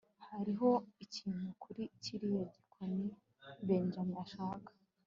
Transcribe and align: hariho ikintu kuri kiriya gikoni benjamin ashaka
hariho 0.29 0.69
ikintu 1.05 1.47
kuri 1.61 1.81
kiriya 2.03 2.43
gikoni 2.53 3.07
benjamin 3.67 4.19
ashaka 4.23 4.69